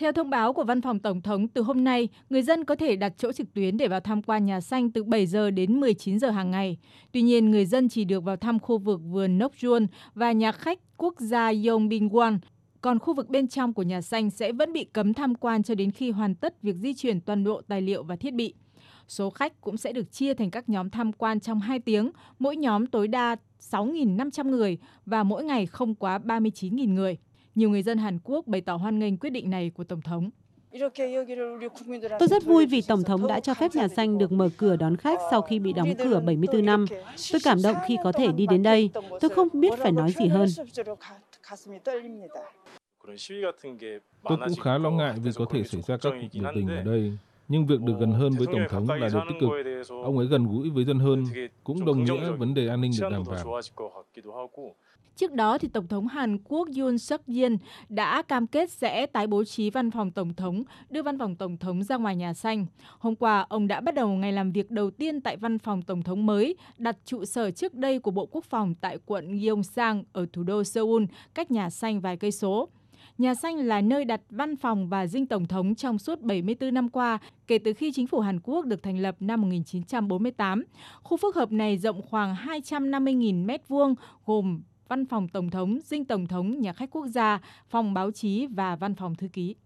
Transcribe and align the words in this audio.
Theo 0.00 0.12
thông 0.12 0.30
báo 0.30 0.52
của 0.52 0.64
Văn 0.64 0.82
phòng 0.82 0.98
Tổng 0.98 1.20
thống, 1.22 1.48
từ 1.48 1.62
hôm 1.62 1.84
nay, 1.84 2.08
người 2.30 2.42
dân 2.42 2.64
có 2.64 2.76
thể 2.76 2.96
đặt 2.96 3.12
chỗ 3.18 3.32
trực 3.32 3.54
tuyến 3.54 3.76
để 3.76 3.88
vào 3.88 4.00
tham 4.00 4.22
quan 4.22 4.46
nhà 4.46 4.60
xanh 4.60 4.90
từ 4.90 5.04
7 5.04 5.26
giờ 5.26 5.50
đến 5.50 5.80
19 5.80 6.18
giờ 6.18 6.30
hàng 6.30 6.50
ngày. 6.50 6.78
Tuy 7.12 7.22
nhiên, 7.22 7.50
người 7.50 7.66
dân 7.66 7.88
chỉ 7.88 8.04
được 8.04 8.24
vào 8.24 8.36
thăm 8.36 8.58
khu 8.58 8.78
vực 8.78 9.00
vườn 9.04 9.38
Nokjun 9.38 9.86
và 10.14 10.32
nhà 10.32 10.52
khách 10.52 10.78
quốc 10.96 11.14
gia 11.18 11.52
Yongbingwan. 11.52 12.38
Còn 12.80 12.98
khu 12.98 13.14
vực 13.14 13.28
bên 13.28 13.48
trong 13.48 13.72
của 13.72 13.82
nhà 13.82 14.00
xanh 14.00 14.30
sẽ 14.30 14.52
vẫn 14.52 14.72
bị 14.72 14.84
cấm 14.84 15.14
tham 15.14 15.34
quan 15.34 15.62
cho 15.62 15.74
đến 15.74 15.90
khi 15.90 16.10
hoàn 16.10 16.34
tất 16.34 16.62
việc 16.62 16.76
di 16.76 16.94
chuyển 16.94 17.20
toàn 17.20 17.44
bộ 17.44 17.60
tài 17.68 17.82
liệu 17.82 18.02
và 18.02 18.16
thiết 18.16 18.34
bị. 18.34 18.54
Số 19.08 19.30
khách 19.30 19.60
cũng 19.60 19.76
sẽ 19.76 19.92
được 19.92 20.12
chia 20.12 20.34
thành 20.34 20.50
các 20.50 20.68
nhóm 20.68 20.90
tham 20.90 21.12
quan 21.12 21.40
trong 21.40 21.60
2 21.60 21.78
tiếng, 21.78 22.10
mỗi 22.38 22.56
nhóm 22.56 22.86
tối 22.86 23.08
đa 23.08 23.36
6.500 23.70 24.50
người 24.50 24.78
và 25.06 25.22
mỗi 25.22 25.44
ngày 25.44 25.66
không 25.66 25.94
quá 25.94 26.18
39.000 26.18 26.94
người. 26.94 27.18
Nhiều 27.54 27.70
người 27.70 27.82
dân 27.82 27.98
Hàn 27.98 28.18
Quốc 28.24 28.46
bày 28.46 28.60
tỏ 28.60 28.76
hoan 28.76 28.98
nghênh 28.98 29.16
quyết 29.16 29.30
định 29.30 29.50
này 29.50 29.70
của 29.74 29.84
Tổng 29.84 30.00
thống. 30.00 30.30
Tôi 32.18 32.28
rất 32.28 32.44
vui 32.44 32.66
vì 32.66 32.82
Tổng 32.82 33.04
thống 33.04 33.26
đã 33.26 33.40
cho 33.40 33.54
phép 33.54 33.74
nhà 33.74 33.88
xanh 33.88 34.18
được 34.18 34.32
mở 34.32 34.48
cửa 34.56 34.76
đón 34.76 34.96
khách 34.96 35.18
sau 35.30 35.42
khi 35.42 35.58
bị 35.58 35.72
đóng 35.72 35.88
cửa 35.98 36.20
74 36.26 36.64
năm. 36.66 36.84
Tôi 37.32 37.40
cảm 37.44 37.62
động 37.62 37.76
khi 37.86 37.96
có 38.04 38.12
thể 38.12 38.32
đi 38.32 38.46
đến 38.46 38.62
đây. 38.62 38.90
Tôi 39.20 39.30
không 39.30 39.48
biết 39.52 39.78
phải 39.78 39.92
nói 39.92 40.12
gì 40.12 40.26
hơn. 40.28 40.48
Tôi 44.22 44.38
cũng 44.38 44.56
khá 44.62 44.78
lo 44.78 44.90
ngại 44.90 45.14
vì 45.22 45.30
có 45.34 45.44
thể 45.50 45.64
xảy 45.64 45.82
ra 45.82 45.96
các 45.96 46.10
cuộc 46.10 46.40
biểu 46.40 46.52
tình 46.54 46.68
ở 46.68 46.82
đây. 46.82 47.12
Nhưng 47.50 47.66
việc 47.66 47.80
được 47.80 47.94
gần 48.00 48.12
hơn 48.12 48.32
với 48.38 48.46
Tổng 48.46 48.66
thống 48.70 48.88
là 48.88 49.08
điều 49.12 49.20
tích 49.28 49.36
cực. 49.40 49.50
Ông 50.04 50.18
ấy 50.18 50.26
gần 50.26 50.46
gũi 50.46 50.70
với 50.70 50.84
dân 50.84 50.98
hơn, 50.98 51.24
cũng 51.64 51.84
đồng 51.84 52.04
nghĩa 52.04 52.30
vấn 52.30 52.54
đề 52.54 52.68
an 52.68 52.80
ninh 52.80 52.92
được 53.00 53.08
đảm 53.10 53.22
bảo. 53.26 53.60
Trước 55.16 55.32
đó, 55.32 55.58
thì 55.58 55.68
Tổng 55.68 55.86
thống 55.86 56.06
Hàn 56.06 56.38
Quốc 56.44 56.68
Yoon 56.78 56.98
suk 56.98 57.20
yeol 57.26 57.52
đã 57.88 58.22
cam 58.22 58.46
kết 58.46 58.70
sẽ 58.70 59.06
tái 59.06 59.26
bố 59.26 59.44
trí 59.44 59.70
văn 59.70 59.90
phòng 59.90 60.10
Tổng 60.10 60.34
thống, 60.34 60.62
đưa 60.90 61.02
văn 61.02 61.18
phòng 61.18 61.36
Tổng 61.36 61.56
thống 61.56 61.82
ra 61.82 61.96
ngoài 61.96 62.16
nhà 62.16 62.34
xanh. 62.34 62.66
Hôm 62.98 63.16
qua, 63.16 63.46
ông 63.48 63.68
đã 63.68 63.80
bắt 63.80 63.94
đầu 63.94 64.08
ngày 64.08 64.32
làm 64.32 64.52
việc 64.52 64.70
đầu 64.70 64.90
tiên 64.90 65.20
tại 65.20 65.36
văn 65.36 65.58
phòng 65.58 65.82
Tổng 65.82 66.02
thống 66.02 66.26
mới, 66.26 66.56
đặt 66.78 66.96
trụ 67.04 67.24
sở 67.24 67.50
trước 67.50 67.74
đây 67.74 67.98
của 67.98 68.10
Bộ 68.10 68.26
Quốc 68.26 68.44
phòng 68.44 68.74
tại 68.80 68.98
quận 69.06 69.38
Gyeongsang 69.38 70.04
ở 70.12 70.26
thủ 70.32 70.42
đô 70.42 70.64
Seoul, 70.64 71.04
cách 71.34 71.50
nhà 71.50 71.70
xanh 71.70 72.00
vài 72.00 72.16
cây 72.16 72.32
số. 72.32 72.68
Nhà 73.20 73.34
xanh 73.34 73.56
là 73.56 73.80
nơi 73.80 74.04
đặt 74.04 74.20
văn 74.30 74.56
phòng 74.56 74.88
và 74.88 75.06
dinh 75.06 75.26
tổng 75.26 75.46
thống 75.46 75.74
trong 75.74 75.98
suốt 75.98 76.20
74 76.20 76.74
năm 76.74 76.88
qua, 76.88 77.18
kể 77.46 77.58
từ 77.58 77.72
khi 77.72 77.92
chính 77.94 78.06
phủ 78.06 78.20
Hàn 78.20 78.40
Quốc 78.40 78.66
được 78.66 78.82
thành 78.82 78.98
lập 78.98 79.16
năm 79.20 79.40
1948. 79.40 80.64
Khu 81.02 81.16
phức 81.16 81.36
hợp 81.36 81.52
này 81.52 81.78
rộng 81.78 82.02
khoảng 82.02 82.34
250.000 82.34 83.46
m2, 83.46 83.94
gồm 84.26 84.62
văn 84.88 85.06
phòng 85.06 85.28
tổng 85.28 85.50
thống, 85.50 85.78
dinh 85.84 86.04
tổng 86.04 86.26
thống, 86.26 86.60
nhà 86.60 86.72
khách 86.72 86.90
quốc 86.90 87.06
gia, 87.06 87.40
phòng 87.68 87.94
báo 87.94 88.10
chí 88.10 88.46
và 88.46 88.76
văn 88.76 88.94
phòng 88.94 89.14
thư 89.14 89.28
ký. 89.28 89.54